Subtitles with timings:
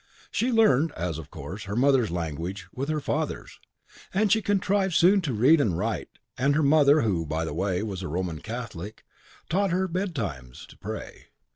[0.31, 3.59] She learned, as of course, her mother's language with her father's.
[4.11, 7.53] And she contrived soon to read and to write; and her mother, who, by the
[7.53, 9.05] way, was a Roman Catholic,
[9.47, 11.27] taught her betimes to pray.